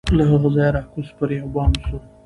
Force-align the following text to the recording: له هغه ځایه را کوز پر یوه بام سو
له 0.17 0.23
هغه 0.31 0.49
ځایه 0.55 0.73
را 0.75 0.81
کوز 0.91 1.07
پر 1.17 1.29
یوه 1.37 1.49
بام 1.53 1.71
سو 1.85 1.95